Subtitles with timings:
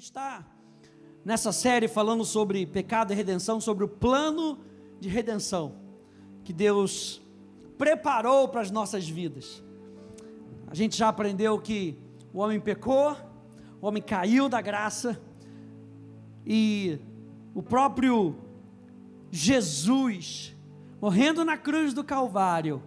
[0.00, 0.46] gente está
[1.22, 4.58] nessa série falando sobre pecado e redenção, sobre o plano
[4.98, 5.74] de redenção
[6.42, 7.20] que Deus
[7.76, 9.62] preparou para as nossas vidas.
[10.68, 11.98] A gente já aprendeu que
[12.32, 13.14] o homem pecou,
[13.78, 15.20] o homem caiu da graça
[16.46, 16.98] e
[17.54, 18.38] o próprio
[19.30, 20.56] Jesus,
[20.98, 22.82] morrendo na cruz do Calvário,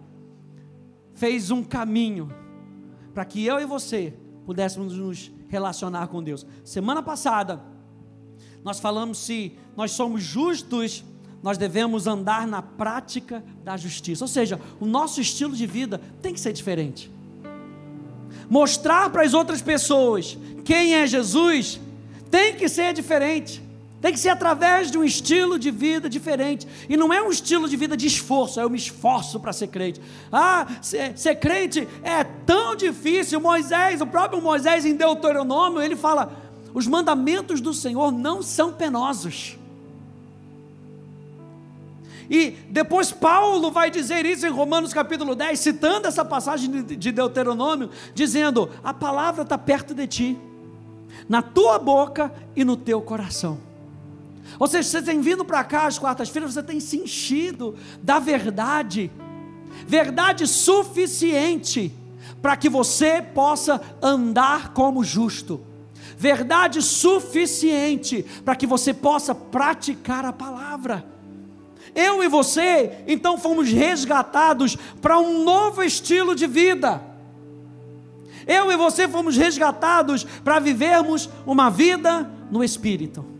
[1.14, 2.28] fez um caminho
[3.14, 4.12] para que eu e você
[4.44, 6.46] pudéssemos nos relacionar com Deus.
[6.64, 7.60] Semana passada,
[8.62, 11.04] nós falamos se nós somos justos,
[11.42, 14.24] nós devemos andar na prática da justiça.
[14.24, 17.12] Ou seja, o nosso estilo de vida tem que ser diferente.
[18.48, 21.80] Mostrar para as outras pessoas quem é Jesus
[22.30, 23.62] tem que ser diferente.
[24.04, 26.68] Tem que ser através de um estilo de vida diferente.
[26.90, 29.98] E não é um estilo de vida de esforço, eu me esforço para ser crente.
[30.30, 33.40] Ah, ser, ser, crente é tão difícil.
[33.40, 36.36] Moisés, o próprio Moisés em Deuteronômio, ele fala:
[36.74, 39.56] os mandamentos do Senhor não são penosos.
[42.28, 47.88] E depois Paulo vai dizer isso em Romanos capítulo 10, citando essa passagem de Deuteronômio,
[48.14, 50.38] dizendo: a palavra está perto de ti,
[51.26, 53.72] na tua boca e no teu coração.
[54.58, 59.10] Ou seja, você tem vindo para cá às quartas-feiras, você tem se enchido da verdade,
[59.86, 61.92] verdade suficiente
[62.40, 65.60] para que você possa andar como justo,
[66.16, 71.04] verdade suficiente para que você possa praticar a palavra.
[71.94, 77.00] Eu e você, então, fomos resgatados para um novo estilo de vida.
[78.46, 83.33] Eu e você fomos resgatados para vivermos uma vida no Espírito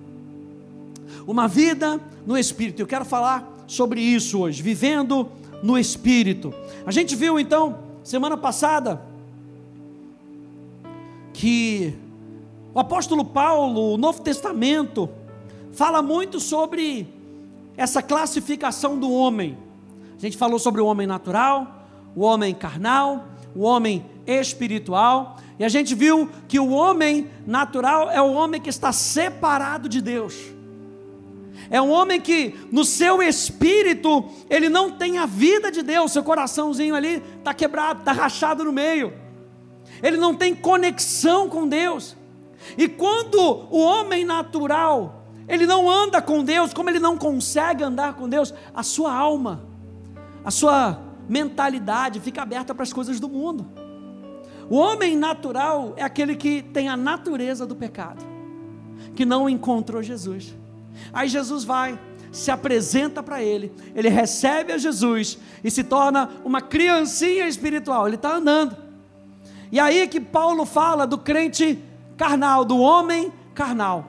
[1.26, 2.80] uma vida no Espírito.
[2.80, 5.28] Eu quero falar sobre isso hoje, vivendo
[5.62, 6.52] no Espírito.
[6.86, 9.00] A gente viu então, semana passada,
[11.32, 11.94] que
[12.74, 15.08] o apóstolo Paulo, o Novo Testamento,
[15.72, 17.06] fala muito sobre
[17.76, 19.56] essa classificação do homem.
[20.16, 25.68] A gente falou sobre o homem natural, o homem carnal, o homem espiritual, e a
[25.68, 30.53] gente viu que o homem natural é o homem que está separado de Deus.
[31.70, 36.22] É um homem que no seu espírito ele não tem a vida de Deus, seu
[36.22, 39.12] coraçãozinho ali está quebrado, está rachado no meio.
[40.02, 42.16] Ele não tem conexão com Deus.
[42.76, 43.38] E quando
[43.70, 48.54] o homem natural ele não anda com Deus, como ele não consegue andar com Deus,
[48.74, 49.62] a sua alma,
[50.44, 50.98] a sua
[51.28, 53.66] mentalidade fica aberta para as coisas do mundo.
[54.70, 58.24] O homem natural é aquele que tem a natureza do pecado,
[59.14, 60.54] que não encontrou Jesus.
[61.12, 61.98] Aí Jesus vai,
[62.32, 68.16] se apresenta para ele, ele recebe a Jesus e se torna uma criancinha espiritual, ele
[68.16, 68.76] está andando.
[69.70, 71.78] E aí que Paulo fala do crente
[72.16, 74.06] carnal, do homem carnal.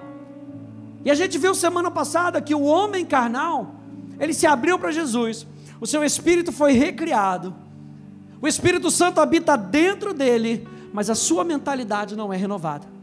[1.03, 3.75] E a gente viu semana passada que o homem carnal,
[4.19, 5.45] ele se abriu para Jesus,
[5.79, 7.53] o seu espírito foi recriado,
[8.41, 12.94] o Espírito Santo habita dentro dele, mas a sua mentalidade não é renovada.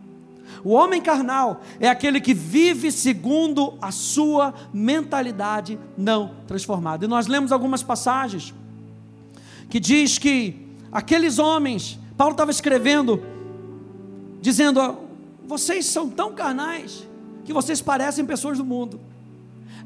[0.64, 7.04] O homem carnal é aquele que vive segundo a sua mentalidade não transformada.
[7.04, 8.54] E nós lemos algumas passagens
[9.68, 10.54] que diz que
[10.90, 13.22] aqueles homens, Paulo estava escrevendo,
[14.40, 14.98] dizendo:
[15.46, 17.08] vocês são tão carnais
[17.44, 19.00] que vocês parecem pessoas do mundo.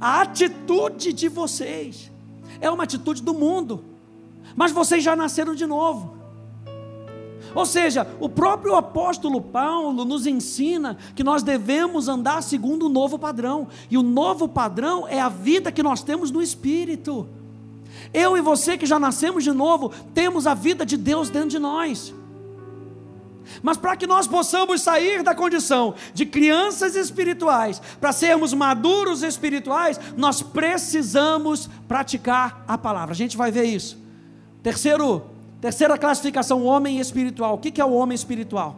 [0.01, 2.11] A atitude de vocês
[2.61, 3.85] é uma atitude do mundo,
[4.55, 6.16] mas vocês já nasceram de novo.
[7.57, 13.19] Ou seja, o próprio apóstolo Paulo nos ensina que nós devemos andar segundo o novo
[13.19, 17.27] padrão, e o novo padrão é a vida que nós temos no Espírito.
[18.13, 21.59] Eu e você que já nascemos de novo, temos a vida de Deus dentro de
[21.59, 22.13] nós.
[23.63, 29.99] Mas para que nós possamos sair da condição de crianças espirituais, para sermos maduros espirituais,
[30.15, 33.15] nós precisamos praticar a palavra.
[33.15, 33.97] A gente vai ver isso.
[34.63, 35.36] Terceiro
[35.67, 37.57] Terceira classificação, homem espiritual.
[37.57, 38.77] O que é o homem espiritual?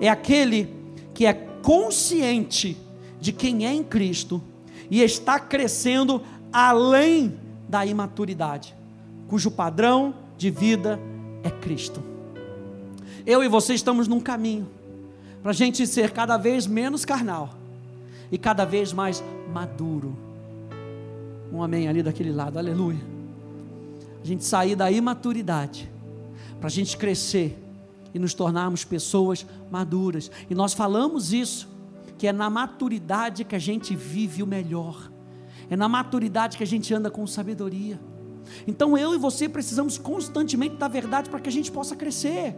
[0.00, 0.74] É aquele
[1.12, 2.74] que é consciente
[3.20, 4.42] de quem é em Cristo
[4.90, 7.38] e está crescendo além
[7.68, 8.74] da imaturidade,
[9.28, 10.98] cujo padrão de vida
[11.42, 12.02] é Cristo.
[13.26, 14.66] Eu e você estamos num caminho
[15.42, 17.50] para a gente ser cada vez menos carnal
[18.32, 20.16] e cada vez mais maduro.
[21.52, 23.04] Um amém ali daquele lado, aleluia.
[24.24, 25.94] A gente sair da imaturidade
[26.66, 27.56] para a gente crescer
[28.12, 30.32] e nos tornarmos pessoas maduras.
[30.50, 31.68] E nós falamos isso,
[32.18, 35.08] que é na maturidade que a gente vive o melhor,
[35.70, 38.00] é na maturidade que a gente anda com sabedoria.
[38.66, 42.56] Então eu e você precisamos constantemente da verdade para que a gente possa crescer.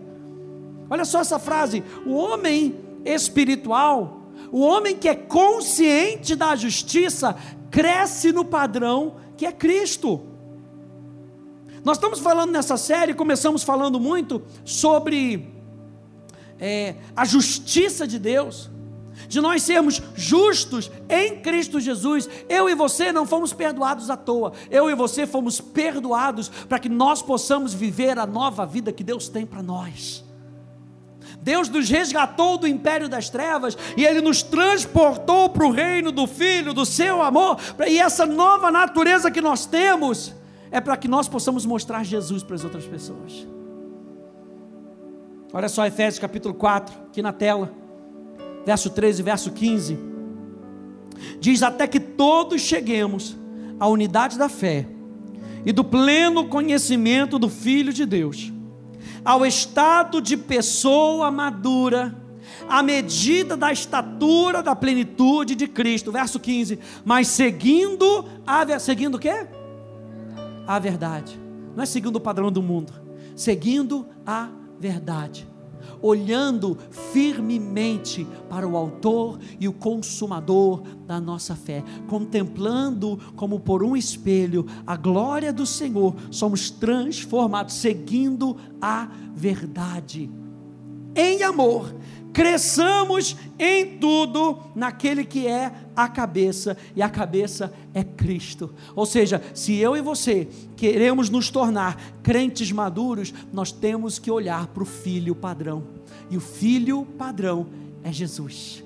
[0.89, 7.37] Olha só essa frase: o homem espiritual O homem que é consciente da justiça
[7.71, 10.38] cresce no padrão que é Cristo.
[11.89, 15.49] Nós estamos falando nessa série, começamos falando muito sobre
[16.61, 18.69] é, a justiça de Deus,
[19.27, 22.29] de nós sermos justos em Cristo Jesus.
[22.47, 26.91] Eu e você não fomos perdoados à toa, eu e você fomos perdoados para que
[26.91, 30.23] nós possamos viver a nova vida que Deus tem para nós.
[31.41, 36.27] Deus nos resgatou do império das trevas e Ele nos transportou para o reino do
[36.27, 37.57] Filho, do seu amor,
[37.89, 40.37] e essa nova natureza que nós temos
[40.71, 43.47] é para que nós possamos mostrar Jesus para as outras pessoas.
[45.53, 47.73] Olha só Efésios capítulo 4, aqui na tela,
[48.67, 49.99] verso 13 e verso 15.
[51.41, 53.37] Diz: Até que todos cheguemos
[53.81, 54.87] à unidade da fé
[55.65, 58.53] e do pleno conhecimento do Filho de Deus,
[59.25, 62.15] ao estado de pessoa madura,
[62.69, 66.13] à medida da estatura da plenitude de Cristo.
[66.13, 66.79] Verso 15.
[67.05, 69.47] Mas seguindo a seguindo o quê?
[70.69, 71.41] A verdade.
[71.75, 72.93] Não é seguindo o padrão do mundo,
[73.35, 75.49] seguindo a verdade,
[76.03, 83.97] olhando firmemente para o Autor e o Consumador da nossa fé, contemplando como por um
[83.97, 90.31] espelho a glória do Senhor, somos transformados, seguindo a verdade,
[91.15, 91.95] em amor,
[92.33, 98.73] cresçamos em tudo naquele que é a cabeça, e a cabeça é Cristo.
[98.95, 104.69] Ou seja, se eu e você queremos nos tornar crentes maduros, nós temos que olhar
[104.69, 105.85] para o filho padrão,
[106.31, 107.67] e o filho padrão
[108.03, 108.85] é Jesus.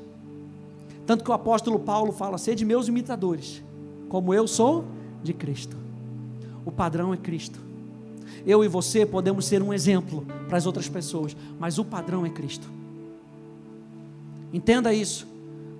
[1.07, 3.63] Tanto que o apóstolo Paulo fala: sede meus imitadores,
[4.09, 4.85] como eu sou
[5.23, 5.77] de Cristo.
[6.65, 7.59] O padrão é Cristo.
[8.47, 12.31] Eu e você podemos ser um exemplo para as outras pessoas, mas o padrão é
[12.31, 12.82] Cristo.
[14.53, 15.27] Entenda isso.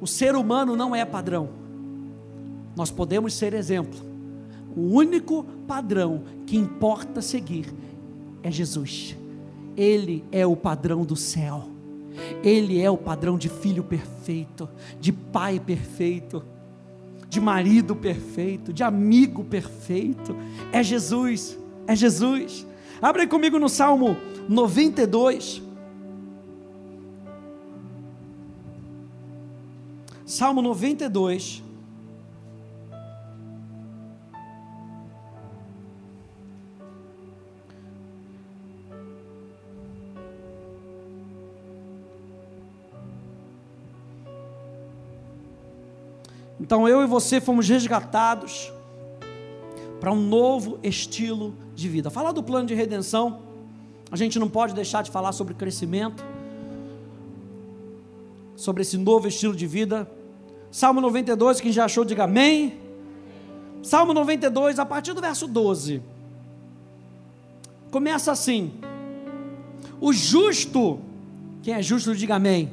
[0.01, 1.51] O ser humano não é padrão.
[2.75, 4.01] Nós podemos ser exemplo.
[4.75, 7.67] O único padrão que importa seguir
[8.43, 9.17] é Jesus.
[9.77, 11.69] Ele é o padrão do céu.
[12.43, 14.69] Ele é o padrão de filho perfeito,
[15.01, 16.43] de pai perfeito,
[17.29, 20.37] de marido perfeito, de amigo perfeito.
[20.71, 22.67] É Jesus, é Jesus.
[23.01, 24.17] Abre comigo no Salmo
[24.49, 25.63] 92.
[30.33, 31.63] Salmo 92.
[46.59, 48.73] Então eu e você fomos resgatados
[50.01, 52.09] para um novo estilo de vida.
[52.09, 53.43] Falar do plano de redenção,
[54.11, 56.25] a gente não pode deixar de falar sobre crescimento,
[58.57, 60.09] sobre esse novo estilo de vida.
[60.73, 62.79] Salmo 92, quem já achou, diga amém.
[63.83, 66.03] Salmo 92, a partir do verso 12.
[67.91, 68.73] Começa assim:
[70.01, 70.99] O justo,
[71.63, 72.73] quem é justo, diga amém.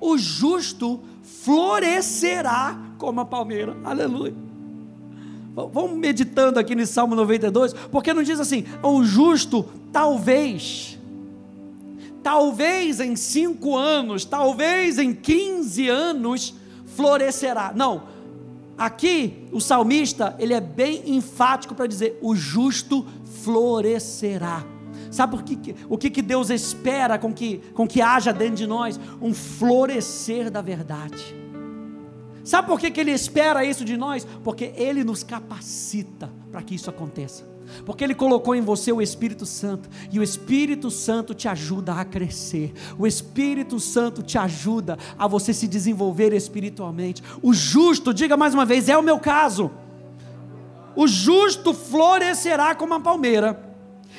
[0.00, 3.76] O justo florescerá como a palmeira.
[3.84, 4.34] Aleluia.
[5.54, 10.98] Vamos meditando aqui nesse Salmo 92, porque não diz assim, o justo talvez,
[12.22, 16.54] talvez em cinco anos, talvez em 15 anos,
[16.96, 17.72] florescerá.
[17.74, 18.16] Não.
[18.76, 23.06] Aqui o salmista, ele é bem enfático para dizer: o justo
[23.42, 24.64] florescerá.
[25.10, 28.66] Sabe por que, o que, que Deus espera com que, com que haja dentro de
[28.66, 28.98] nós?
[29.20, 31.34] Um florescer da verdade.
[32.44, 34.26] Sabe por que, que Ele espera isso de nós?
[34.44, 37.55] Porque Ele nos capacita para que isso aconteça.
[37.84, 42.04] Porque Ele colocou em você o Espírito Santo, e o Espírito Santo te ajuda a
[42.04, 47.22] crescer, o Espírito Santo te ajuda a você se desenvolver espiritualmente.
[47.42, 49.70] O justo, diga mais uma vez, é o meu caso.
[50.94, 53.62] O justo florescerá como a palmeira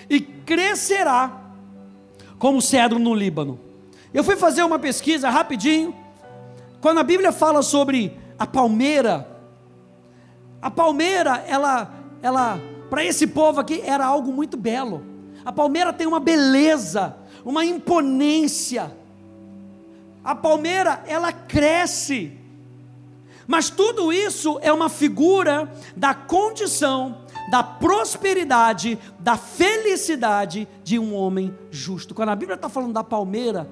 [0.10, 1.42] e crescerá
[2.38, 3.60] como o cedro no Líbano.
[4.13, 5.96] Eu fui fazer uma pesquisa rapidinho.
[6.80, 9.27] Quando a Bíblia fala sobre a palmeira,
[10.62, 15.03] a palmeira, ela, ela para esse povo aqui era algo muito belo.
[15.44, 18.91] A palmeira tem uma beleza, uma imponência.
[20.24, 22.34] A palmeira, ela cresce.
[23.48, 31.58] Mas tudo isso é uma figura da condição, da prosperidade, da felicidade de um homem
[31.72, 32.13] justo.
[32.13, 33.70] Quando a Bíblia está falando da palmeira,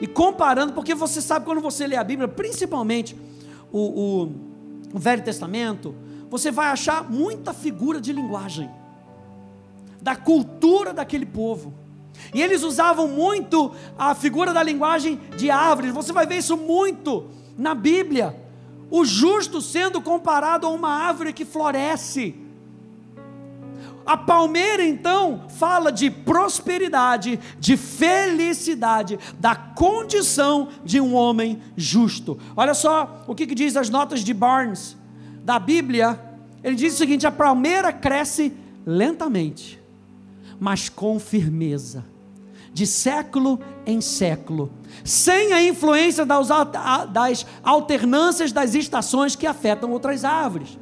[0.00, 3.14] e comparando, porque você sabe quando você lê a Bíblia, principalmente
[3.70, 4.34] o, o,
[4.94, 5.94] o Velho Testamento,
[6.30, 8.70] você vai achar muita figura de linguagem,
[10.00, 11.74] da cultura daquele povo.
[12.32, 15.92] E eles usavam muito a figura da linguagem de árvores.
[15.92, 18.40] Você vai ver isso muito na Bíblia.
[18.90, 22.36] O justo sendo comparado a uma árvore que floresce.
[24.06, 32.38] A palmeira então fala de prosperidade, de felicidade, da condição de um homem justo.
[32.56, 34.96] Olha só o que, que diz as notas de Barnes
[35.44, 36.18] da Bíblia.
[36.62, 38.52] Ele diz o seguinte: a palmeira cresce
[38.86, 39.80] lentamente,
[40.58, 42.04] mas com firmeza
[42.72, 44.70] de século em século,
[45.04, 46.48] sem a influência das,
[47.62, 50.78] alternâncias das estações que afetam outras árvores.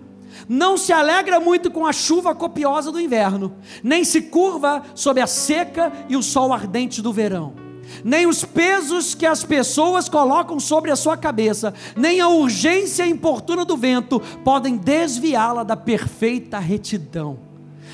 [0.49, 5.27] Não se alegra muito com a chuva copiosa do inverno, nem se curva sob a
[5.27, 7.68] seca e o sol ardente do verão.
[8.05, 13.65] Nem os pesos que as pessoas colocam sobre a sua cabeça, nem a urgência importuna
[13.65, 17.39] do vento podem desviá-la da perfeita retidão.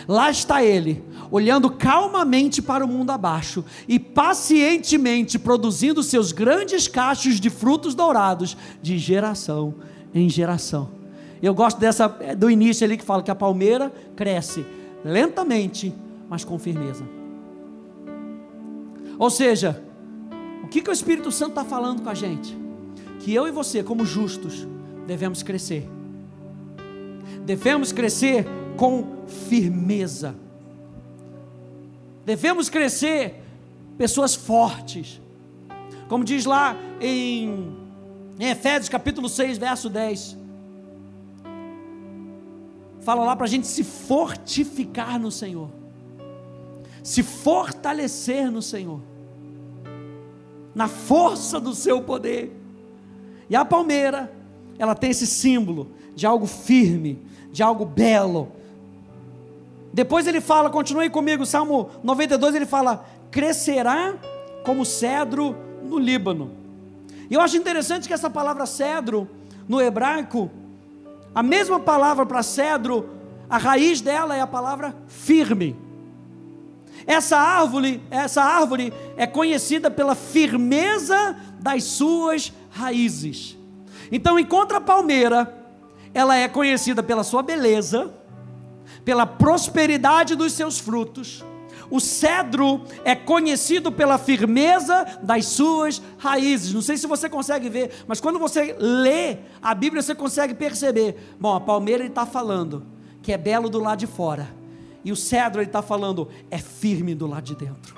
[0.06, 7.40] Lá está ele, olhando calmamente para o mundo abaixo e pacientemente produzindo seus grandes cachos
[7.40, 9.74] de frutos dourados de geração
[10.12, 10.90] em geração.
[11.42, 14.64] Eu gosto dessa do início ali que fala que a palmeira cresce
[15.04, 15.94] lentamente,
[16.28, 17.04] mas com firmeza.
[19.18, 19.83] Ou seja,
[20.62, 22.56] o que, que o Espírito Santo está falando com a gente?
[23.21, 24.66] Que eu e você, como justos,
[25.06, 25.88] devemos crescer.
[27.44, 30.35] Devemos crescer com firmeza.
[32.25, 33.42] Devemos crescer
[33.97, 35.21] pessoas fortes.
[36.09, 37.76] Como diz lá em,
[38.38, 40.38] em Efésios capítulo 6, verso 10.
[43.00, 45.84] Fala lá para a gente se fortificar no Senhor.
[47.04, 49.00] Se fortalecer no Senhor.
[50.75, 52.52] Na força do seu poder.
[53.49, 54.32] E a palmeira,
[54.76, 58.50] ela tem esse símbolo de algo firme, de algo belo,
[59.94, 64.16] depois ele fala, continue comigo, Salmo 92, ele fala: crescerá
[64.64, 66.50] como cedro no Líbano.
[67.30, 69.30] E eu acho interessante que essa palavra cedro,
[69.68, 70.50] no hebraico,
[71.32, 73.08] a mesma palavra para cedro,
[73.49, 75.76] a raiz dela é a palavra firme.
[77.06, 83.56] Essa árvore, essa árvore é conhecida pela firmeza das suas raízes.
[84.11, 85.52] Então, enquanto a palmeira,
[86.12, 88.12] ela é conhecida pela sua beleza,
[89.04, 91.44] pela prosperidade dos seus frutos.
[91.90, 96.73] O cedro é conhecido pela firmeza das suas raízes.
[96.73, 101.34] Não sei se você consegue ver, mas quando você lê a Bíblia, você consegue perceber.
[101.38, 102.87] Bom, a palmeira está falando
[103.23, 104.49] que é belo do lado de fora,
[105.04, 107.96] e o cedro ele está falando é firme do lado de dentro.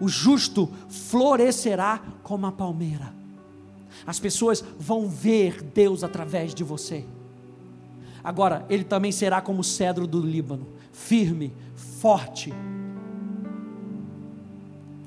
[0.00, 3.12] O justo florescerá como a palmeira.
[4.06, 7.04] As pessoas vão ver Deus através de você.
[8.22, 12.52] Agora, ele também será como o cedro do Líbano, firme, forte.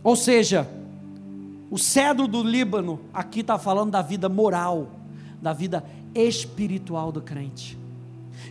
[0.03, 0.67] Ou seja,
[1.69, 4.89] o cedro do Líbano aqui está falando da vida moral,
[5.41, 7.77] da vida espiritual do crente.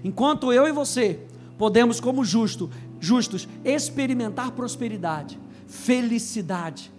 [0.02, 1.20] Enquanto eu e você
[1.60, 5.38] podemos, como justo, justos, experimentar prosperidade,
[5.68, 6.90] felicidade,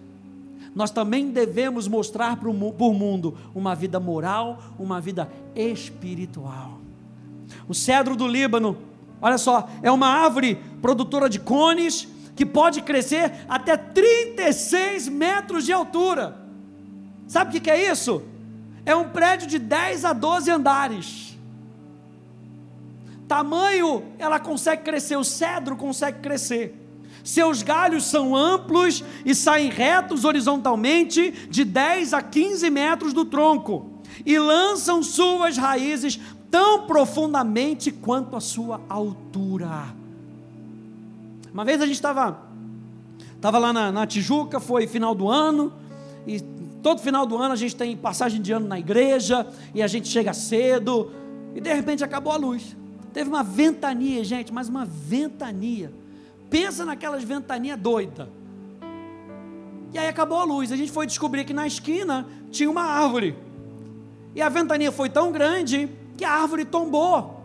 [0.72, 6.78] nós também devemos mostrar para o mundo uma vida moral, uma vida espiritual.
[7.66, 8.78] O cedro do Líbano,
[9.20, 15.72] olha só, é uma árvore produtora de cones que pode crescer até 36 metros de
[15.72, 16.40] altura.
[17.26, 18.22] Sabe o que é isso?
[18.86, 21.31] É um prédio de 10 a 12 andares.
[23.32, 26.78] Tamanho, ela consegue crescer, o cedro consegue crescer.
[27.24, 33.90] Seus galhos são amplos e saem retos horizontalmente de 10 a 15 metros do tronco
[34.26, 36.20] e lançam suas raízes
[36.50, 39.94] tão profundamente quanto a sua altura.
[41.54, 42.38] Uma vez a gente estava
[43.34, 45.72] estava lá na, na Tijuca, foi final do ano,
[46.26, 46.38] e
[46.82, 50.06] todo final do ano a gente tem passagem de ano na igreja, e a gente
[50.06, 51.10] chega cedo,
[51.54, 52.76] e de repente acabou a luz.
[53.12, 55.92] Teve uma ventania, gente, mas uma ventania.
[56.48, 58.28] Pensa naquelas ventanias doidas.
[59.92, 60.72] E aí acabou a luz.
[60.72, 63.36] A gente foi descobrir que na esquina tinha uma árvore.
[64.34, 67.42] E a ventania foi tão grande que a árvore tombou.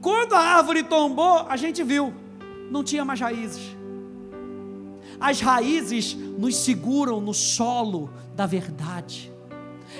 [0.00, 2.12] Quando a árvore tombou, a gente viu,
[2.70, 3.74] não tinha mais raízes.
[5.20, 9.32] As raízes nos seguram no solo da verdade.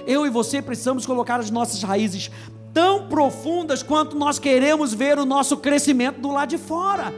[0.07, 2.31] Eu e você precisamos colocar as nossas raízes
[2.75, 7.15] tão profundas quanto nós queremos ver o nosso crescimento do lado de fora.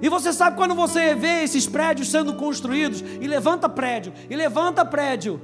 [0.00, 4.84] E você sabe quando você vê esses prédios sendo construídos, e levanta prédio, e levanta
[4.84, 5.40] prédio,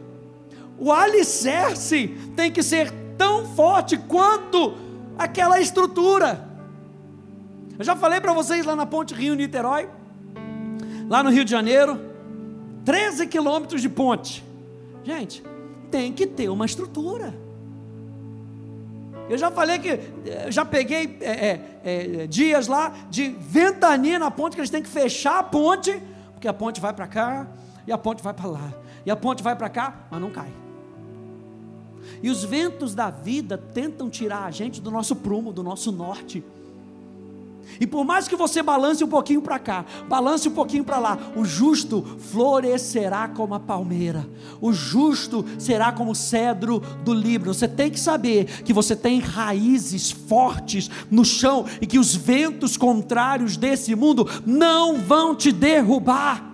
[0.79, 4.75] o alicerce tem que ser tão forte quanto
[5.19, 6.49] aquela estrutura.
[7.79, 9.89] Eu já falei para vocês lá na Ponte Rio Niterói.
[11.09, 12.01] lá no Rio de Janeiro,
[12.85, 14.45] 13 quilômetros de ponte.
[15.03, 15.43] Gente,
[15.91, 17.44] tem que ter uma estrutura.
[19.29, 19.99] Eu já falei que
[20.51, 25.39] já peguei é, é, dias lá de ventania na ponte que eles têm que fechar
[25.39, 26.01] a ponte,
[26.33, 27.47] porque a ponte vai para cá
[27.87, 28.75] e a ponte vai para lá
[29.07, 30.51] e a ponte vai para cá, mas não cai.
[32.23, 36.45] E os ventos da vida tentam tirar a gente do nosso prumo, do nosso norte.
[37.81, 41.19] E por mais que você balance um pouquinho para cá, balance um pouquinho para lá,
[41.37, 44.29] o justo florescerá como a palmeira,
[44.61, 47.53] o justo será como o cedro do Líbano.
[47.53, 52.77] Você tem que saber que você tem raízes fortes no chão e que os ventos
[52.77, 56.53] contrários desse mundo não vão te derrubar.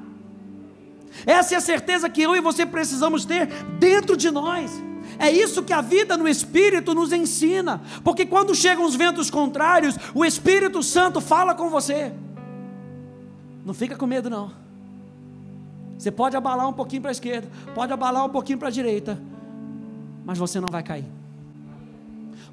[1.26, 3.46] Essa é a certeza que eu e você precisamos ter
[3.78, 4.89] dentro de nós.
[5.20, 9.94] É isso que a vida no Espírito nos ensina, porque quando chegam os ventos contrários,
[10.14, 12.10] o Espírito Santo fala com você.
[13.66, 14.50] Não fica com medo, não.
[15.98, 19.20] Você pode abalar um pouquinho para a esquerda, pode abalar um pouquinho para a direita,
[20.24, 21.04] mas você não vai cair,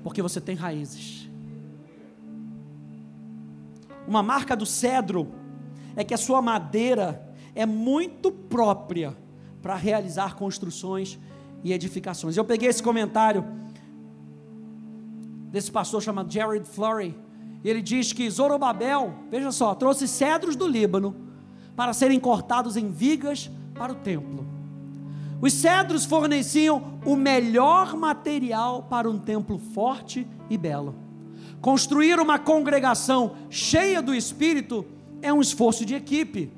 [0.04, 1.30] porque você tem raízes.
[4.06, 5.30] Uma marca do cedro
[5.96, 9.16] é que a sua madeira é muito própria
[9.62, 11.18] para realizar construções
[11.64, 12.38] e edificações.
[12.38, 13.44] Eu peguei esse comentário
[15.52, 17.16] desse pastor chamado Jared Flurry,
[17.64, 21.16] e ele diz que Zorobabel, veja só, trouxe cedros do Líbano
[21.76, 24.46] para serem cortados em vigas para o templo.
[25.40, 30.96] Os cedros forneciam o melhor material para um templo forte e belo.
[31.62, 34.86] Construir uma congregação cheia do Espírito
[35.22, 36.52] é um esforço de equipe.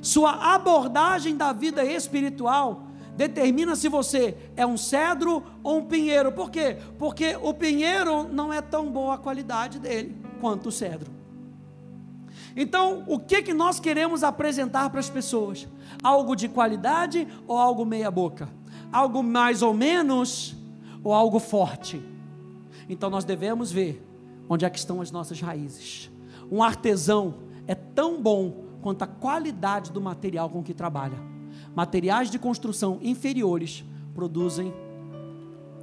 [0.00, 6.32] Sua abordagem da vida espiritual determina se você é um cedro ou um pinheiro.
[6.32, 6.78] Por quê?
[6.98, 11.10] Porque o pinheiro não é tão boa a qualidade dele quanto o cedro.
[12.56, 15.66] Então, o que que nós queremos apresentar para as pessoas?
[16.02, 18.48] Algo de qualidade ou algo meia boca?
[18.92, 20.54] Algo mais ou menos
[21.02, 22.02] ou algo forte?
[22.88, 24.06] Então nós devemos ver
[24.48, 26.10] onde é que estão as nossas raízes.
[26.50, 31.31] Um artesão é tão bom quanto a qualidade do material com que trabalha.
[31.74, 33.82] Materiais de construção inferiores
[34.14, 34.72] produzem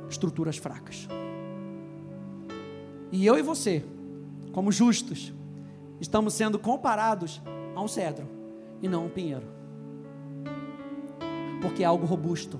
[0.10, 1.08] estruturas fracas.
[3.12, 3.84] E eu e você,
[4.52, 5.34] como justos,
[6.00, 7.42] estamos sendo comparados
[7.76, 8.28] a um cedro
[8.82, 9.48] e não a um pinheiro.
[11.60, 12.60] Porque é algo robusto,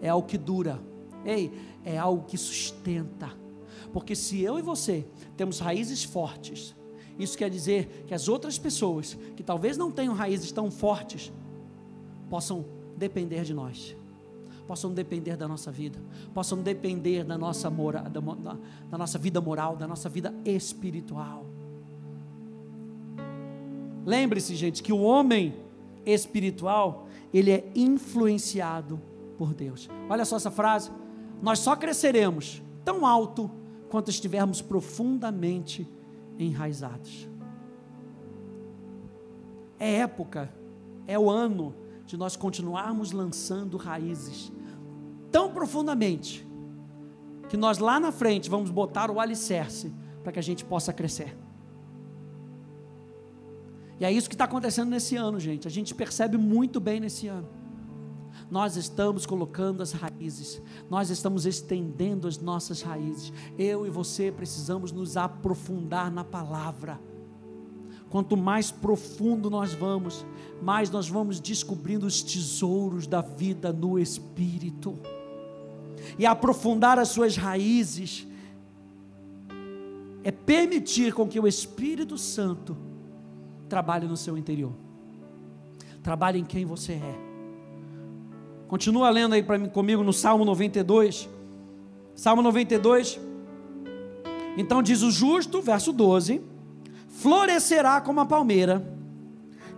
[0.00, 0.80] é algo que dura,
[1.24, 1.52] ei,
[1.84, 3.30] é algo que sustenta.
[3.92, 6.74] Porque se eu e você temos raízes fortes,
[7.18, 11.30] isso quer dizer que as outras pessoas que talvez não tenham raízes tão fortes
[12.28, 12.64] possam
[12.96, 13.96] depender de nós,
[14.66, 15.98] possam depender da nossa vida,
[16.34, 18.56] possam depender da nossa, mora, da, da,
[18.90, 21.46] da nossa vida moral, da nossa vida espiritual.
[24.04, 25.54] Lembre-se, gente, que o homem
[26.04, 29.00] espiritual, ele é influenciado
[29.36, 29.88] por Deus.
[30.08, 30.90] Olha só essa frase:
[31.42, 33.50] nós só cresceremos tão alto
[33.88, 35.86] quanto estivermos profundamente
[36.38, 37.28] enraizados.
[39.78, 40.52] É época,
[41.06, 41.74] é o ano
[42.06, 44.52] de nós continuarmos lançando raízes
[45.30, 46.46] tão profundamente
[47.48, 49.92] que nós lá na frente vamos botar o alicerce
[50.22, 51.36] para que a gente possa crescer.
[53.98, 55.66] E é isso que está acontecendo nesse ano, gente.
[55.66, 57.48] A gente percebe muito bem nesse ano.
[58.50, 63.32] Nós estamos colocando as raízes, nós estamos estendendo as nossas raízes.
[63.58, 67.00] Eu e você precisamos nos aprofundar na palavra.
[68.10, 70.24] Quanto mais profundo nós vamos,
[70.62, 74.98] mais nós vamos descobrindo os tesouros da vida no Espírito.
[76.18, 78.26] E aprofundar as suas raízes
[80.22, 82.76] é permitir com que o Espírito Santo
[83.68, 84.72] trabalhe no seu interior.
[86.02, 87.26] Trabalhe em quem você é.
[88.68, 91.28] Continua lendo aí para mim comigo no Salmo 92.
[92.14, 93.20] Salmo 92.
[94.56, 96.40] Então diz o justo, verso 12:
[97.20, 98.86] florescerá como a palmeira,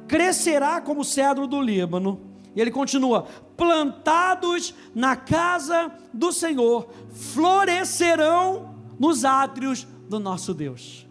[0.06, 2.20] crescerá como o cedro do Líbano.
[2.54, 11.08] E ele continua: plantados na casa do Senhor, florescerão nos átrios do nosso Deus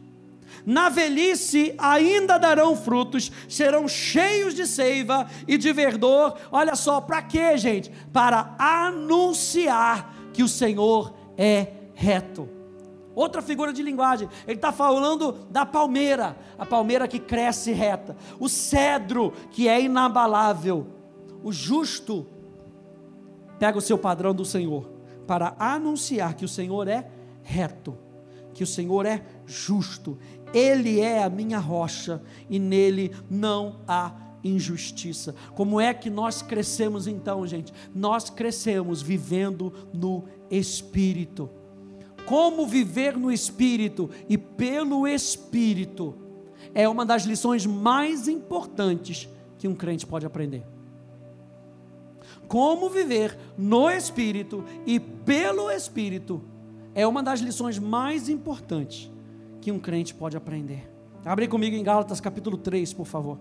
[0.68, 6.38] na velhice ainda darão frutos, serão cheios de seiva e de verdor.
[6.52, 7.90] Olha só, para quê, gente?
[8.12, 12.57] Para anunciar que o Senhor é reto.
[13.18, 18.48] Outra figura de linguagem, ele está falando da palmeira, a palmeira que cresce reta, o
[18.48, 20.86] cedro que é inabalável,
[21.44, 22.28] o justo
[23.58, 24.88] pega o seu padrão do Senhor
[25.26, 27.10] para anunciar que o Senhor é
[27.42, 27.98] reto,
[28.54, 30.18] que o Senhor é justo
[30.54, 35.36] ele é a minha rocha e nele não há injustiça.
[35.56, 37.74] Como é que nós crescemos então, gente?
[37.94, 41.50] Nós crescemos vivendo no Espírito.
[42.28, 46.14] Como viver no Espírito e pelo Espírito
[46.74, 50.62] é uma das lições mais importantes que um crente pode aprender.
[52.46, 56.44] Como viver no Espírito e pelo Espírito
[56.94, 59.10] é uma das lições mais importantes
[59.62, 60.92] que um crente pode aprender.
[61.24, 63.40] Abre comigo em Gálatas capítulo 3, por favor.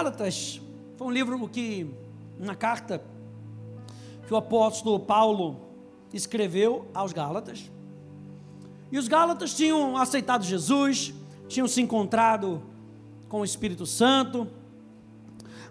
[0.00, 0.58] Gálatas
[0.96, 1.86] foi um livro que,
[2.38, 3.02] uma carta
[4.26, 5.60] que o apóstolo Paulo
[6.10, 7.70] escreveu aos Gálatas.
[8.90, 11.12] E os Gálatas tinham aceitado Jesus,
[11.48, 12.62] tinham se encontrado
[13.28, 14.48] com o Espírito Santo,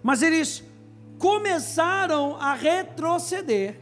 [0.00, 0.62] mas eles
[1.18, 3.80] começaram a retroceder,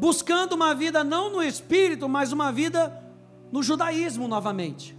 [0.00, 3.00] buscando uma vida não no Espírito, mas uma vida
[3.52, 4.98] no judaísmo novamente.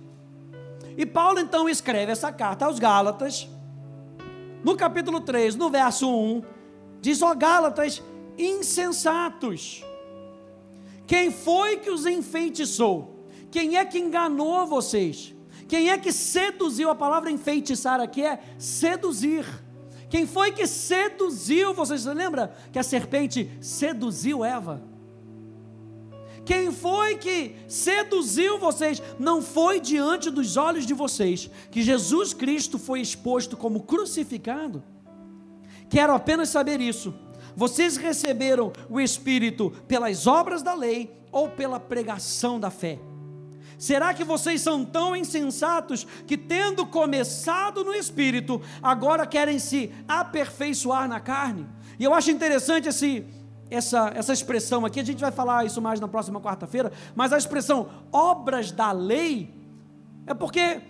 [0.95, 3.49] E Paulo então escreve essa carta aos Gálatas,
[4.63, 6.43] no capítulo 3, no verso 1,
[7.01, 8.03] diz: Ó Gálatas
[8.37, 9.83] insensatos,
[11.05, 13.25] quem foi que os enfeitiçou?
[13.49, 15.33] Quem é que enganou vocês?
[15.67, 16.89] Quem é que seduziu?
[16.89, 19.45] A palavra enfeitiçar aqui é seduzir.
[20.09, 22.01] Quem foi que seduziu vocês?
[22.01, 24.81] Você lembra que a serpente seduziu Eva?
[26.47, 29.03] Quem foi que seduziu vocês?
[29.19, 34.81] Não foi diante dos olhos de vocês que Jesus Cristo foi exposto como crucificado?
[35.89, 37.13] Quero apenas saber isso.
[37.53, 42.97] Vocês receberam o Espírito pelas obras da lei ou pela pregação da fé?
[43.77, 51.09] Será que vocês são tão insensatos que, tendo começado no Espírito, agora querem se aperfeiçoar
[51.09, 51.67] na carne?
[51.99, 53.25] E eu acho interessante esse
[53.69, 57.37] essa, essa expressão aqui, a gente vai falar isso mais na próxima quarta-feira, mas a
[57.37, 59.53] expressão obras da lei
[60.25, 60.81] é porque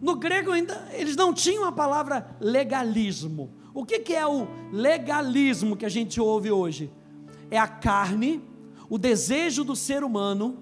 [0.00, 3.54] no grego ainda eles não tinham a palavra legalismo.
[3.74, 6.90] O que, que é o legalismo que a gente ouve hoje?
[7.50, 8.42] É a carne,
[8.88, 10.58] o desejo do ser humano,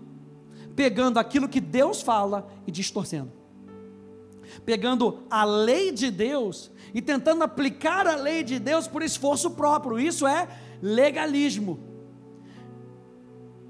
[0.76, 3.32] pegando aquilo que Deus fala e distorcendo.
[4.64, 9.98] Pegando a lei de Deus e tentando aplicar a lei de Deus por esforço próprio.
[9.98, 10.48] Isso é
[10.82, 11.78] legalismo.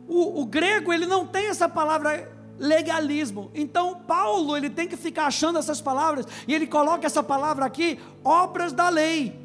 [0.08, 3.50] O, o, grego ele não tem essa palavra legalismo.
[3.54, 7.98] Então Paulo ele tem que ficar achando essas palavras e ele coloca essa palavra aqui,
[8.24, 9.38] obras da lei.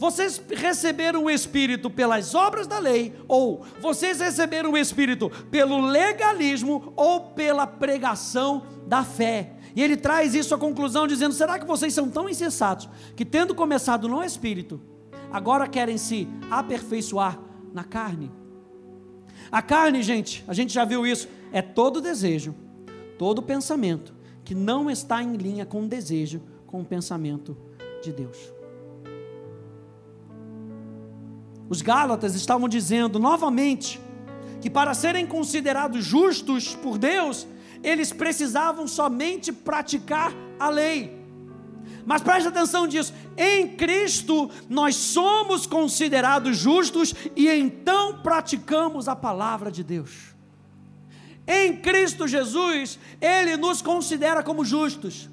[0.00, 6.94] Vocês receberam o Espírito pelas obras da lei, ou vocês receberam o Espírito pelo legalismo
[6.96, 9.52] ou pela pregação da fé.
[9.76, 13.54] E ele traz isso à conclusão, dizendo: será que vocês são tão insensatos que, tendo
[13.54, 14.80] começado no Espírito,
[15.30, 17.38] agora querem se aperfeiçoar
[17.72, 18.30] na carne.
[19.50, 22.54] A carne, gente, a gente já viu isso, é todo desejo,
[23.18, 24.14] todo pensamento
[24.44, 27.56] que não está em linha com o desejo, com o pensamento
[28.02, 28.52] de Deus.
[31.68, 34.00] Os Gálatas estavam dizendo novamente
[34.60, 37.46] que para serem considerados justos por Deus,
[37.82, 41.19] eles precisavam somente praticar a lei.
[42.04, 49.70] Mas preste atenção disso: em Cristo nós somos considerados justos e então praticamos a palavra
[49.70, 50.34] de Deus.
[51.46, 55.28] Em Cristo Jesus, Ele nos considera como justos.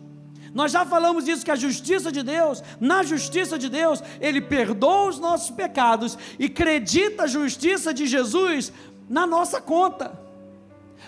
[0.53, 5.09] Nós já falamos disso que a justiça de Deus, na justiça de Deus, Ele perdoa
[5.09, 8.73] os nossos pecados e acredita a justiça de Jesus
[9.07, 10.26] na nossa conta.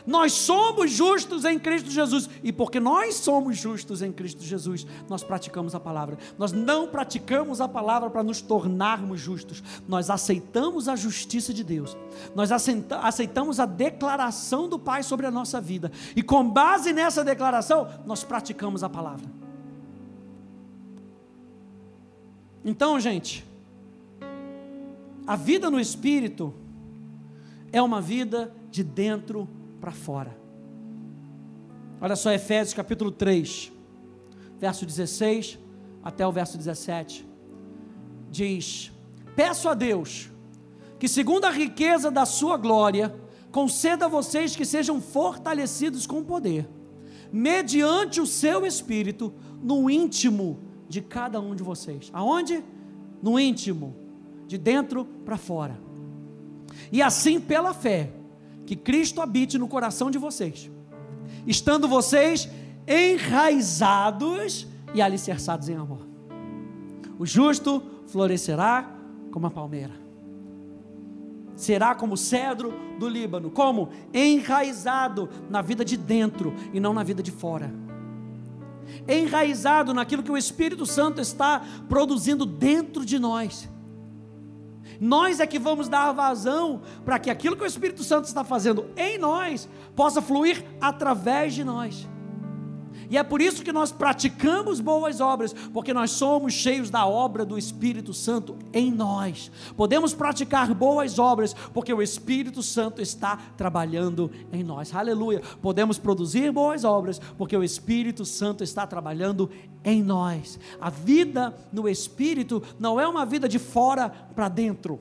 [0.10, 2.28] Nós somos justos em Cristo Jesus.
[2.44, 6.18] E porque nós somos justos em Cristo Jesus, nós praticamos a palavra.
[6.36, 9.62] Nós não praticamos a palavra para nos tornarmos justos.
[9.88, 11.96] Nós aceitamos a justiça de Deus.
[12.34, 15.92] Nós aceitamos a declaração do Pai sobre a nossa vida.
[16.16, 19.30] E com base nessa declaração, nós praticamos a palavra.
[22.66, 23.46] Então, gente,
[25.28, 26.52] a vida no Espírito
[27.72, 29.59] é uma vida de dentro para
[29.92, 30.38] fora.
[32.02, 33.72] Olha só, Efésios capítulo 3,
[34.58, 35.60] verso 16
[36.04, 37.28] até o verso 17.
[38.30, 38.92] Diz:
[39.36, 40.30] Peço a Deus
[40.98, 43.16] que, segundo a riqueza da sua glória,
[43.52, 46.70] conceda a vocês que sejam fortalecidos com poder,
[47.32, 52.10] mediante o seu espírito, no íntimo de cada um de vocês.
[52.14, 52.64] Aonde?
[53.22, 53.96] No íntimo,
[54.48, 55.80] de dentro para fora.
[56.92, 58.12] E assim, pela fé,
[58.70, 60.70] que Cristo habite no coração de vocês,
[61.48, 62.48] estando vocês
[62.88, 66.06] enraizados e alicerçados em amor.
[67.18, 68.88] O justo florescerá
[69.32, 69.96] como a palmeira.
[71.56, 77.02] Será como o cedro do Líbano, como enraizado na vida de dentro e não na
[77.02, 77.74] vida de fora.
[79.08, 83.68] Enraizado naquilo que o Espírito Santo está produzindo dentro de nós.
[85.00, 88.90] Nós é que vamos dar vazão para que aquilo que o Espírito Santo está fazendo
[88.98, 92.08] em nós possa fluir através de nós.
[93.10, 97.44] E é por isso que nós praticamos boas obras, porque nós somos cheios da obra
[97.44, 99.52] do Espírito Santo em nós.
[99.76, 104.94] Podemos praticar boas obras, porque o Espírito Santo está trabalhando em nós.
[104.94, 105.42] Aleluia.
[105.62, 109.50] Podemos produzir boas obras, porque o Espírito Santo está trabalhando
[109.84, 110.60] em nós.
[110.80, 115.00] A vida no Espírito não é uma vida de fora para dentro,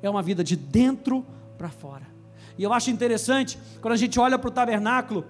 [0.00, 1.26] é uma vida de dentro
[1.58, 2.06] para fora.
[2.56, 5.24] E eu acho interessante, quando a gente olha para o tabernáculo,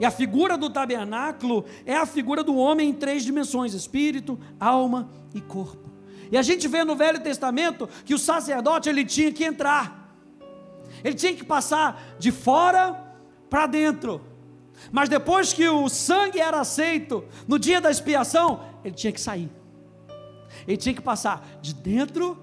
[0.00, 5.08] e a figura do tabernáculo é a figura do homem em três dimensões: espírito, alma
[5.34, 5.90] e corpo.
[6.30, 10.16] E a gente vê no Velho Testamento que o sacerdote ele tinha que entrar.
[11.04, 12.94] Ele tinha que passar de fora
[13.50, 14.20] para dentro.
[14.90, 19.50] Mas depois que o sangue era aceito no dia da expiação, ele tinha que sair.
[20.66, 22.42] Ele tinha que passar de dentro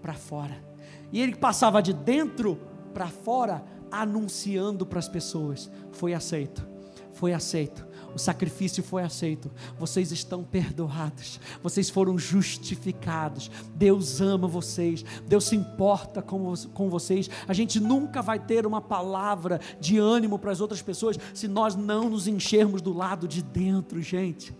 [0.00, 0.64] para fora.
[1.12, 2.58] E ele passava de dentro
[2.94, 6.75] para fora, anunciando para as pessoas: foi aceito
[7.16, 7.86] foi aceito.
[8.14, 9.50] O sacrifício foi aceito.
[9.78, 11.38] Vocês estão perdoados.
[11.62, 13.50] Vocês foram justificados.
[13.74, 15.04] Deus ama vocês.
[15.26, 17.28] Deus se importa com, com vocês.
[17.46, 21.74] A gente nunca vai ter uma palavra de ânimo para as outras pessoas se nós
[21.74, 24.54] não nos enchermos do lado de dentro, gente.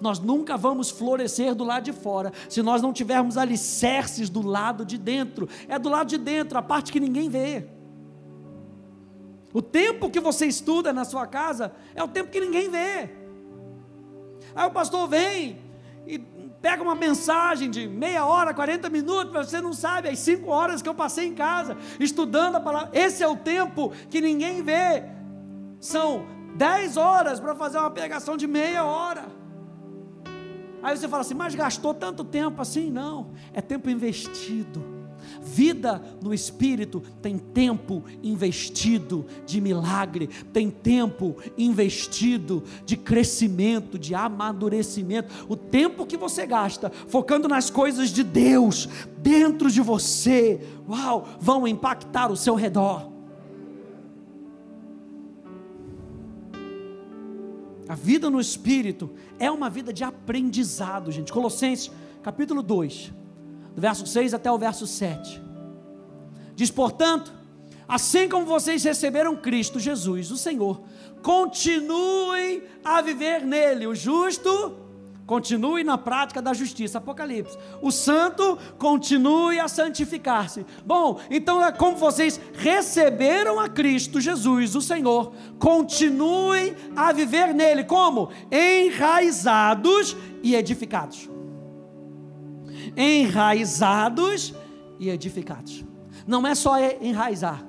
[0.00, 4.84] Nós nunca vamos florescer do lado de fora se nós não tivermos alicerces do lado
[4.84, 5.48] de dentro.
[5.68, 7.77] É do lado de dentro, a parte que ninguém vê.
[9.52, 13.10] O tempo que você estuda na sua casa é o tempo que ninguém vê.
[14.54, 15.58] Aí o pastor vem
[16.06, 16.18] e
[16.60, 20.88] pega uma mensagem de meia hora, 40 minutos, você não sabe, as cinco horas que
[20.88, 22.90] eu passei em casa, estudando a palavra.
[22.92, 25.04] Esse é o tempo que ninguém vê.
[25.80, 29.26] São dez horas para fazer uma pregação de meia hora.
[30.82, 32.90] Aí você fala assim, mas gastou tanto tempo assim?
[32.90, 34.97] Não, é tempo investido
[35.48, 45.46] Vida no Espírito tem tempo investido de milagre, tem tempo investido de crescimento, de amadurecimento.
[45.48, 51.66] O tempo que você gasta focando nas coisas de Deus dentro de você, uau, vão
[51.66, 53.10] impactar o seu redor.
[57.88, 61.32] A vida no Espírito é uma vida de aprendizado, gente.
[61.32, 61.90] Colossenses
[62.22, 63.16] capítulo 2
[63.78, 65.40] do verso 6 até o verso 7.
[66.56, 67.32] Diz, portanto,
[67.86, 70.82] assim como vocês receberam Cristo Jesus, o Senhor,
[71.22, 74.76] continuem a viver nele, o justo
[75.24, 76.98] continue na prática da justiça.
[76.98, 77.56] Apocalipse.
[77.80, 80.66] O santo continue a santificar-se.
[80.84, 87.84] Bom, então é como vocês receberam a Cristo Jesus, o Senhor, continuem a viver nele.
[87.84, 88.30] Como?
[88.50, 91.28] Enraizados e edificados
[92.98, 94.52] enraizados
[94.98, 95.84] e edificados.
[96.26, 97.64] Não é só enraizar,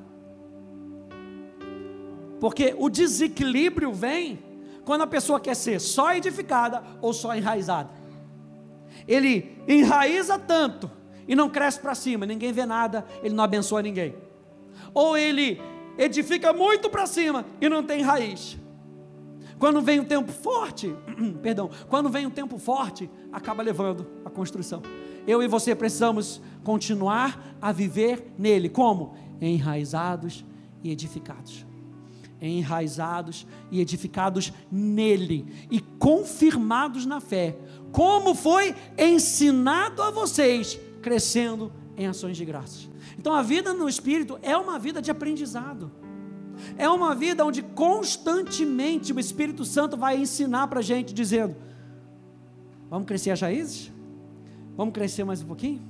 [2.40, 4.40] porque o desequilíbrio vem
[4.84, 7.92] quando a pessoa quer ser só edificada ou só enraizada.
[9.08, 10.90] Ele enraiza tanto
[11.28, 14.16] e não cresce para cima, ninguém vê nada, ele não abençoa ninguém.
[14.94, 15.62] Ou ele
[15.98, 18.58] edifica muito para cima e não tem raiz.
[19.60, 20.96] Quando vem um tempo forte,
[21.44, 24.82] perdão, quando vem um tempo forte, acaba levando a construção
[25.30, 28.68] eu e você precisamos continuar a viver nele.
[28.68, 29.16] Como?
[29.40, 30.44] Enraizados
[30.84, 31.66] e edificados.
[32.42, 37.58] Enraizados e edificados nele e confirmados na fé,
[37.92, 42.90] como foi ensinado a vocês, crescendo em ações de graças.
[43.18, 45.92] Então a vida no Espírito é uma vida de aprendizado.
[46.78, 51.56] É uma vida onde constantemente o Espírito Santo vai ensinar para a gente, dizendo:
[52.90, 53.92] Vamos crescer as raízes?
[54.76, 55.82] Vamos crescer mais um pouquinho?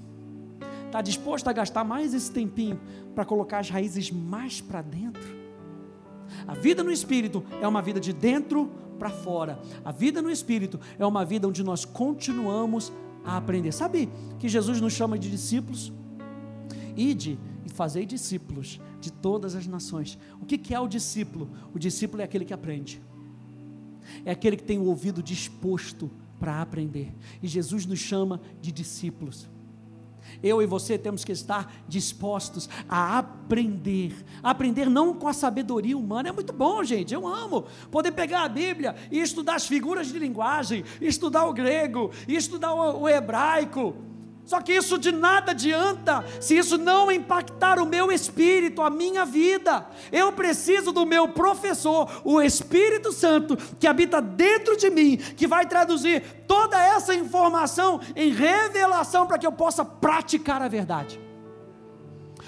[0.85, 2.79] Está disposto a gastar mais esse tempinho
[3.13, 5.39] para colocar as raízes mais para dentro?
[6.47, 9.59] A vida no Espírito é uma vida de dentro para fora.
[9.85, 12.91] A vida no Espírito é uma vida onde nós continuamos
[13.23, 13.71] a aprender.
[13.71, 15.93] Sabe que Jesus nos chama de discípulos?
[16.95, 17.39] Ide
[17.79, 20.19] fazei discípulos de todas as nações.
[20.41, 21.49] O que é o discípulo?
[21.73, 23.01] O discípulo é aquele que aprende,
[24.25, 27.15] é aquele que tem o ouvido disposto para aprender.
[27.41, 29.47] E Jesus nos chama de discípulos.
[30.43, 34.13] Eu e você temos que estar dispostos a aprender.
[34.43, 36.27] Aprender não com a sabedoria humana.
[36.27, 37.13] É muito bom, gente.
[37.13, 42.11] Eu amo poder pegar a Bíblia e estudar as figuras de linguagem, estudar o grego,
[42.27, 43.95] estudar o, hebraico
[44.49, 49.23] só que isso de nada adianta se isso não impactar o meu espírito, a minha
[49.23, 49.85] vida.
[50.11, 55.67] Eu preciso do meu professor, o Espírito Santo, que habita dentro de mim, que vai
[55.67, 61.21] traduzir toda essa informação em revelação para que eu possa praticar a verdade.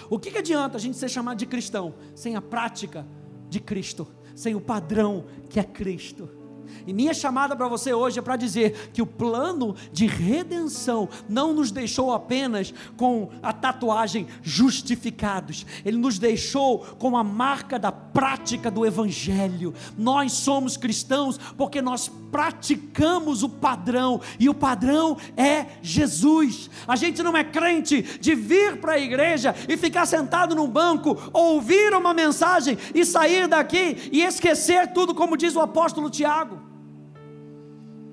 [0.09, 3.05] O que, que adianta a gente ser chamado de cristão sem a prática
[3.47, 6.40] de Cristo, sem o padrão que é Cristo?
[6.86, 11.53] E minha chamada para você hoje é para dizer que o plano de redenção não
[11.53, 18.69] nos deixou apenas com a tatuagem justificados, ele nos deixou com a marca da prática
[18.69, 19.73] do Evangelho.
[19.97, 26.69] Nós somos cristãos porque nós praticamos o padrão, e o padrão é Jesus.
[26.88, 31.17] A gente não é crente de vir para a igreja e ficar sentado num banco,
[31.34, 36.61] ouvir uma mensagem e sair daqui e esquecer tudo, como diz o apóstolo Tiago.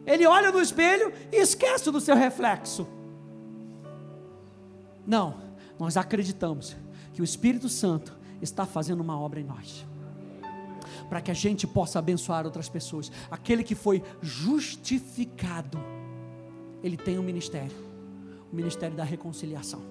[0.09, 2.87] Ele olha no espelho e esquece do seu reflexo.
[5.07, 5.37] Não,
[5.79, 6.77] nós acreditamos
[7.13, 9.87] que o Espírito Santo está fazendo uma obra em nós.
[11.09, 13.13] Para que a gente possa abençoar outras pessoas.
[13.31, 15.79] Aquele que foi justificado,
[16.83, 17.89] ele tem um ministério
[18.53, 19.83] o ministério da reconciliação.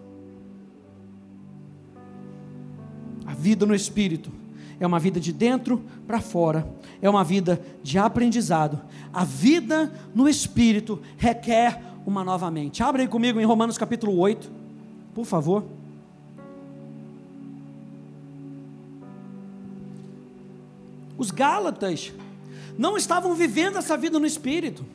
[3.26, 4.32] A vida no Espírito
[4.80, 6.68] é uma vida de dentro para fora,
[7.02, 8.80] é uma vida de aprendizado.
[9.14, 12.84] A vida no Espírito requer uma nova mente.
[12.84, 14.50] Abre aí comigo em Romanos capítulo 8,
[15.14, 15.64] por favor.
[21.18, 22.14] Os Gálatas
[22.78, 24.86] não estavam vivendo essa vida no Espírito,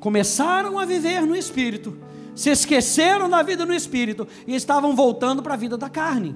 [0.00, 1.96] começaram a viver no Espírito,
[2.34, 6.34] se esqueceram da vida no Espírito e estavam voltando para a vida da carne.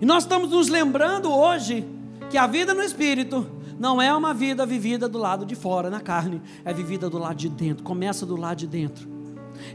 [0.00, 1.86] E nós estamos nos lembrando hoje
[2.30, 3.46] que a vida no espírito
[3.78, 7.36] não é uma vida vivida do lado de fora, na carne, é vivida do lado
[7.36, 9.16] de dentro, começa do lado de dentro.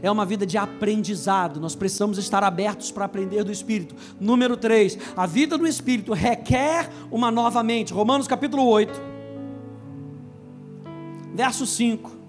[0.00, 3.94] É uma vida de aprendizado, nós precisamos estar abertos para aprender do Espírito.
[4.20, 7.92] Número 3, a vida do Espírito requer uma nova mente.
[7.92, 9.00] Romanos capítulo 8,
[11.34, 12.21] verso 5.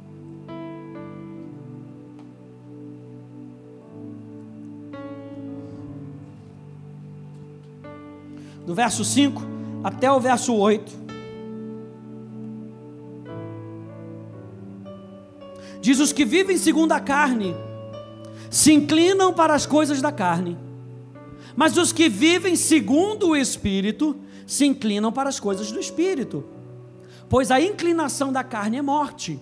[8.65, 9.41] Do verso 5
[9.83, 11.03] até o verso 8.
[15.81, 17.53] Diz: Os que vivem segundo a carne
[18.49, 20.57] se inclinam para as coisas da carne,
[21.55, 24.15] mas os que vivem segundo o Espírito
[24.47, 26.45] se inclinam para as coisas do Espírito.
[27.27, 29.39] Pois a inclinação da carne é morte,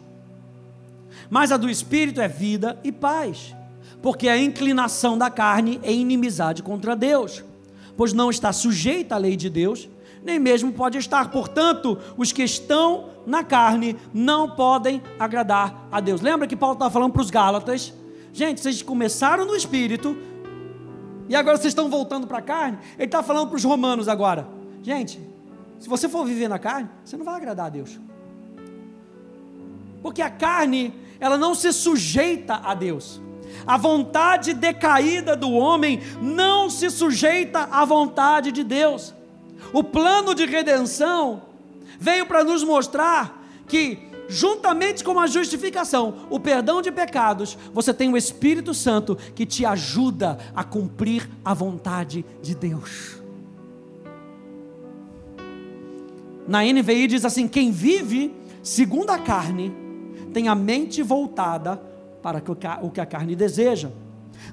[1.30, 3.56] mas a do Espírito é vida e paz,
[4.02, 7.44] porque a inclinação da carne é inimizade contra Deus
[8.02, 9.88] pois não está sujeita à lei de Deus,
[10.24, 11.30] nem mesmo pode estar.
[11.30, 16.20] Portanto, os que estão na carne não podem agradar a Deus.
[16.20, 17.94] Lembra que Paulo estava falando para os Gálatas?
[18.34, 20.18] Gente, vocês começaram no espírito
[21.30, 22.80] e agora vocês estão voltando para a carne.
[22.98, 24.48] Ele está falando para os romanos agora.
[24.82, 25.22] Gente,
[25.78, 28.00] se você for viver na carne, você não vai agradar a Deus.
[30.02, 33.22] Porque a carne, ela não se sujeita a Deus.
[33.66, 39.14] A vontade decaída do homem não se sujeita à vontade de Deus.
[39.74, 41.44] O plano de redenção
[42.00, 48.12] veio para nos mostrar que, juntamente com a justificação, o perdão de pecados, você tem
[48.12, 53.22] o Espírito Santo que te ajuda a cumprir a vontade de Deus.
[56.48, 58.34] Na NVI diz assim: quem vive
[58.64, 59.74] segundo a carne
[60.34, 61.82] tem a mente voltada
[62.22, 62.44] para
[62.82, 63.90] o que a carne deseja.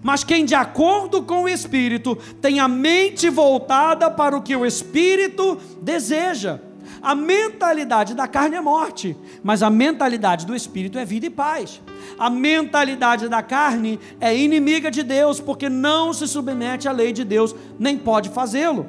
[0.02, 4.66] Mas quem, de acordo com o Espírito, tem a mente voltada para o que o
[4.66, 6.60] Espírito deseja.
[7.02, 11.80] A mentalidade da carne é morte, mas a mentalidade do Espírito é vida e paz.
[12.18, 17.24] A mentalidade da carne é inimiga de Deus, porque não se submete à lei de
[17.24, 18.86] Deus, nem pode fazê-lo.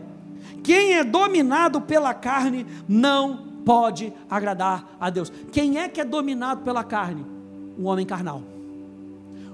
[0.64, 5.32] Quem é dominado pela carne não pode agradar a Deus.
[5.52, 7.26] Quem é que é dominado pela carne?
[7.78, 8.42] O homem carnal.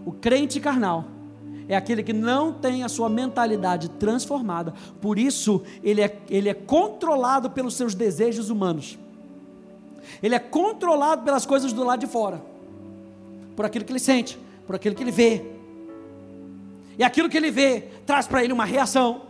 [0.06, 1.06] O crente carnal
[1.68, 6.53] é aquele que não tem a sua mentalidade transformada, por isso ele é, ele é
[6.53, 8.99] controlado pelos seus desejos humanos,
[10.22, 12.41] ele é controlado pelas coisas do lado de fora,
[13.56, 14.38] por aquilo que ele sente,
[14.68, 15.43] por aquilo que ele vê,
[16.99, 19.24] e aquilo que ele vê traz para ele uma reação.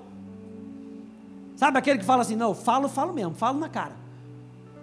[1.55, 3.93] Sabe aquele que fala assim: não, falo, falo mesmo, falo na cara.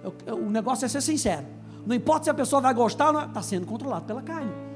[0.02, 1.46] Eu, eu, o negócio é ser sincero.
[1.86, 4.71] Não importa se a pessoa vai gostar ou não, está sendo controlado pela carne.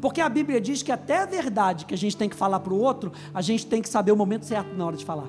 [0.00, 2.72] Porque a Bíblia diz que até a verdade que a gente tem que falar para
[2.72, 5.28] o outro, a gente tem que saber o momento certo na hora de falar.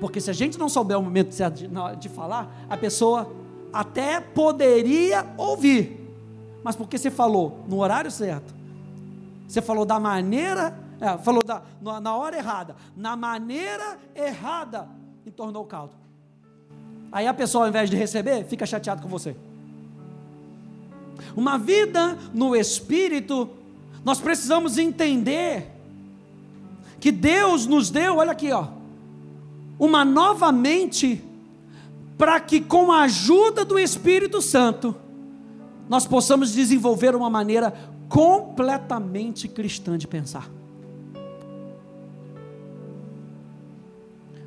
[0.00, 1.68] Porque se a gente não souber o momento certo de,
[1.98, 3.30] de falar, a pessoa
[3.72, 6.10] até poderia ouvir,
[6.64, 8.54] mas porque você falou no horário certo,
[9.46, 11.62] você falou da maneira, é, falou da,
[12.00, 14.88] na hora errada, na maneira errada,
[15.26, 15.92] e tornou o caldo.
[17.12, 19.36] Aí a pessoa, ao invés de receber, fica chateado com você.
[21.36, 23.48] Uma vida no Espírito,
[24.04, 25.66] nós precisamos entender
[26.98, 28.68] que Deus nos deu, olha aqui, ó,
[29.78, 31.24] uma nova mente,
[32.18, 34.94] para que com a ajuda do Espírito Santo,
[35.88, 37.72] nós possamos desenvolver uma maneira
[38.08, 40.48] completamente cristã de pensar.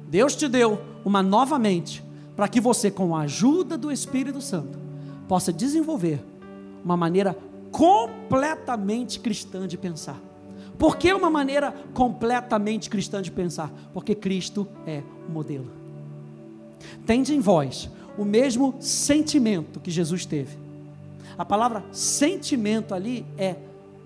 [0.08, 2.04] Deus te deu uma nova mente
[2.36, 4.78] para que você, com a ajuda do Espírito Santo,
[5.28, 6.24] possa desenvolver
[6.84, 7.38] uma maneira
[7.72, 10.20] completamente cristã de pensar.
[10.78, 13.72] Por que uma maneira completamente cristã de pensar?
[13.94, 15.72] Porque Cristo é o modelo.
[17.06, 20.58] Tende em vós o mesmo sentimento que Jesus teve.
[21.38, 23.56] A palavra sentimento ali é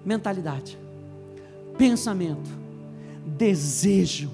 [0.06, 0.78] mentalidade,
[1.78, 2.50] pensamento,
[3.26, 4.32] desejo.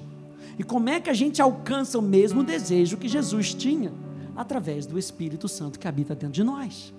[0.56, 3.92] E como é que a gente alcança o mesmo desejo que Jesus tinha?
[4.36, 6.92] Através do Espírito Santo que habita dentro de nós.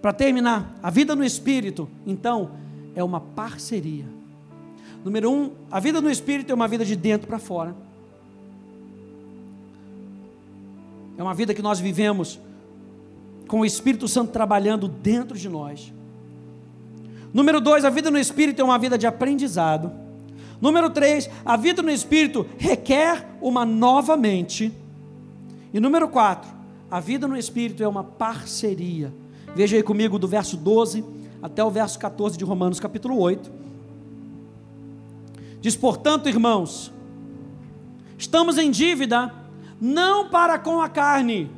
[0.00, 2.52] Para terminar, a vida no Espírito, então,
[2.94, 4.04] é uma parceria.
[5.04, 7.74] Número um, a vida no Espírito é uma vida de dentro para fora.
[11.16, 12.38] É uma vida que nós vivemos
[13.48, 15.92] com o Espírito Santo trabalhando dentro de nós.
[17.34, 19.90] Número dois, a vida no Espírito é uma vida de aprendizado.
[20.60, 24.72] Número três, a vida no Espírito requer uma nova mente.
[25.72, 26.50] E número quatro,
[26.90, 29.12] a vida no Espírito é uma parceria
[29.54, 31.04] Veja aí comigo do verso 12
[31.42, 33.50] até o verso 14 de Romanos, capítulo 8.
[35.60, 36.92] Diz: Portanto, irmãos,
[38.16, 39.32] estamos em dívida,
[39.80, 41.50] não para com a carne,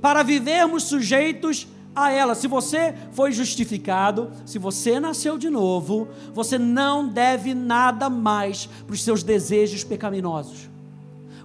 [0.00, 2.34] para vivermos sujeitos a ela.
[2.34, 8.94] Se você foi justificado, se você nasceu de novo, você não deve nada mais para
[8.94, 10.68] os seus desejos pecaminosos.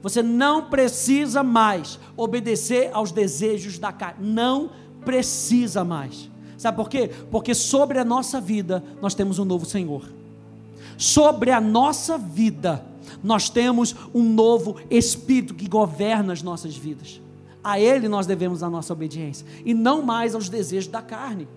[0.01, 4.29] Você não precisa mais obedecer aos desejos da carne.
[4.29, 4.69] Não
[5.03, 6.29] precisa mais.
[6.57, 7.09] Sabe por quê?
[7.29, 10.03] Porque sobre a nossa vida nós temos um novo Senhor.
[10.97, 12.85] Sobre a nossa vida
[13.21, 17.21] nós temos um novo Espírito que governa as nossas vidas.
[17.63, 21.47] A Ele nós devemos a nossa obediência e não mais aos desejos da carne.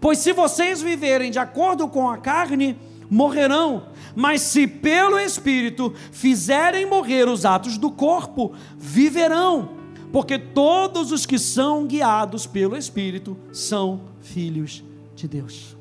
[0.00, 2.76] Pois se vocês viverem de acordo com a carne,
[3.10, 3.84] morrerão.
[4.14, 9.77] Mas se pelo Espírito fizerem morrer os atos do corpo, viverão
[10.12, 14.82] porque todos os que são guiados pelo Espírito são filhos
[15.14, 15.76] de Deus.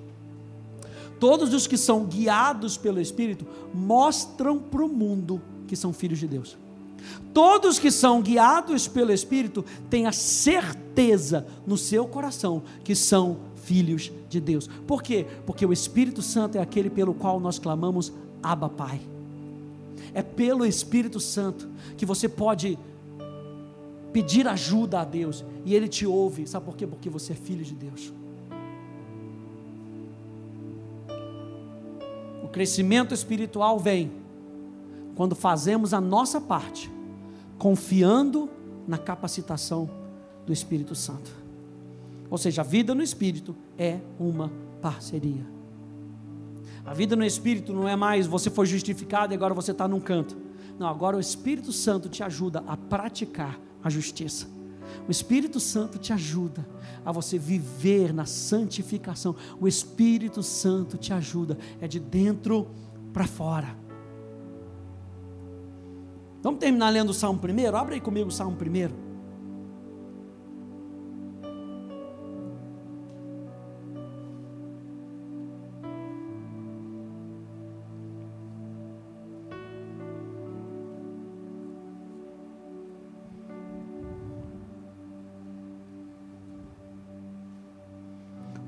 [1.19, 6.28] Todos os que são guiados pelo Espírito mostram para o mundo que são filhos de
[6.28, 6.57] Deus.
[7.34, 14.11] Todos que são guiados pelo Espírito têm a certeza no seu coração que são filhos
[14.30, 14.69] de Deus.
[14.86, 15.25] Por quê?
[15.45, 18.11] Porque o Espírito Santo é aquele pelo qual nós clamamos
[18.41, 19.01] Abba Pai.
[20.13, 22.78] É pelo Espírito Santo que você pode
[24.18, 26.47] pedir ajuda a Deus e Ele te ouve.
[26.47, 26.88] Sabe por quê?
[26.88, 28.11] Porque você é filho de Deus.
[32.43, 34.11] O crescimento espiritual vem
[35.13, 36.91] quando fazemos a nossa parte,
[37.59, 38.49] confiando
[38.88, 39.88] na capacitação
[40.47, 41.32] do Espírito Santo.
[42.28, 44.51] Ou seja, a vida no Espírito é uma
[44.82, 45.45] parceria.
[46.84, 49.99] A vida no Espírito não é mais você foi justificado e agora você está num
[49.99, 50.36] canto.
[50.80, 54.48] Não, agora o Espírito Santo te ajuda a praticar a justiça.
[55.08, 56.68] O Espírito Santo te ajuda
[57.06, 59.36] a você viver na santificação.
[59.60, 62.68] O Espírito Santo te ajuda, é de dentro
[63.14, 63.76] para fora.
[66.44, 67.76] Vamos terminar lendo o Salmo primeiro?
[67.76, 69.07] Abre aí comigo o Salmo primeiro.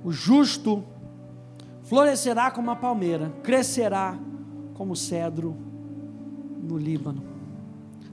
[0.04, 0.84] O justo
[1.84, 4.18] florescerá como a palmeira, crescerá
[4.76, 5.56] como o cedro
[6.62, 7.24] no Líbano.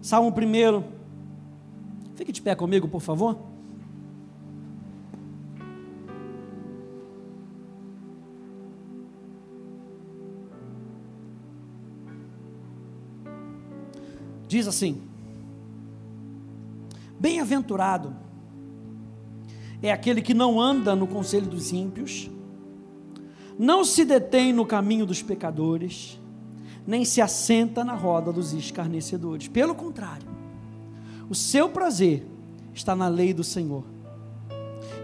[0.01, 0.85] Salmo 1.
[2.15, 3.39] Fique de pé comigo, por favor.
[14.49, 15.03] Diz assim:
[17.19, 18.26] Bem-aventurado
[19.83, 22.31] é aquele que não anda no conselho dos ímpios,
[23.59, 26.21] não se detém no caminho dos pecadores,
[26.87, 29.49] nem se assenta na roda dos escarnecedores.
[29.49, 30.29] Pelo contrário,
[31.29, 32.27] o seu prazer
[32.75, 33.85] está na lei do Senhor,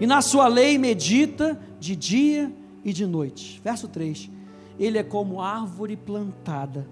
[0.00, 2.52] e na sua lei medita de dia
[2.84, 3.60] e de noite.
[3.62, 4.30] Verso 3:
[4.78, 6.86] Ele é como árvore plantada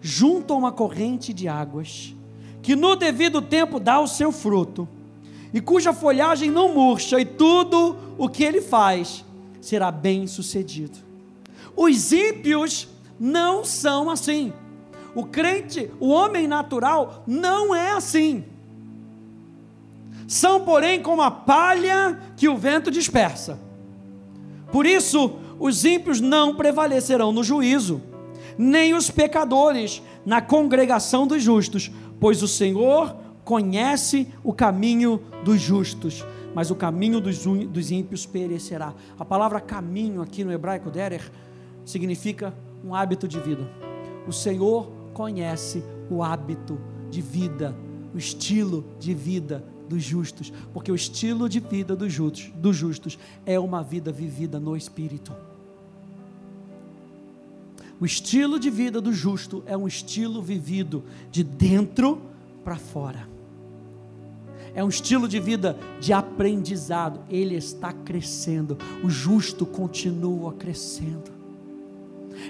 [0.00, 2.14] junto a uma corrente de águas,
[2.62, 4.88] que no devido tempo dá o seu fruto,
[5.52, 9.24] e cuja folhagem não murcha, e tudo o que ele faz
[9.60, 10.98] será bem sucedido.
[11.76, 12.88] Os ímpios
[13.18, 14.52] não são assim.
[15.14, 18.44] O crente, o homem natural, não é assim.
[20.26, 23.58] São, porém, como a palha que o vento dispersa.
[24.70, 28.02] Por isso, os ímpios não prevalecerão no juízo,
[28.58, 31.90] nem os pecadores na congregação dos justos,
[32.20, 33.16] pois o Senhor
[33.48, 36.22] conhece o caminho dos justos,
[36.54, 38.92] mas o caminho dos, dos ímpios perecerá.
[39.18, 41.32] A palavra caminho aqui no hebraico derer
[41.82, 42.52] significa
[42.84, 43.66] um hábito de vida.
[44.26, 46.78] O Senhor conhece o hábito
[47.10, 47.74] de vida,
[48.14, 53.18] o estilo de vida dos justos, porque o estilo de vida dos justos, dos justos
[53.46, 55.34] é uma vida vivida no Espírito.
[57.98, 62.20] O estilo de vida do justo é um estilo vivido de dentro
[62.62, 63.37] para fora.
[64.78, 67.18] É um estilo de vida de aprendizado.
[67.28, 68.78] Ele está crescendo.
[69.02, 71.32] O justo continua crescendo.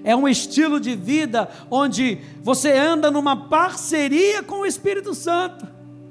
[0.04, 5.66] É um estilo de vida onde você anda numa parceria com o Espírito Santo.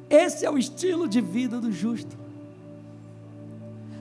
[0.10, 2.18] Esse é o estilo de vida do justo.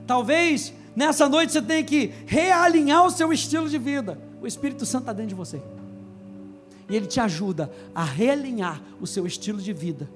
[0.06, 4.18] Talvez nessa noite você tenha que realinhar o seu estilo de vida.
[4.40, 5.60] O Espírito Santo está dentro de você.
[6.88, 10.08] E ele te ajuda a realinhar o seu estilo de vida,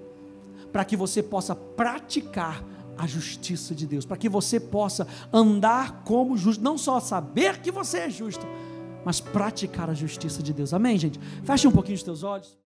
[0.72, 2.64] para que você possa praticar
[2.96, 7.70] a justiça de Deus, para que você possa andar como justo, não só saber que
[7.70, 8.46] você é justo,
[9.04, 10.74] mas praticar a justiça de Deus.
[10.74, 11.18] Amém, gente?
[11.42, 12.56] Feche um pouquinho os teus olhos.